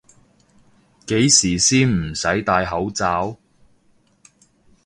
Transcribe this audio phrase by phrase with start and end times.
[1.05, 3.37] 幾時先唔使戴口罩？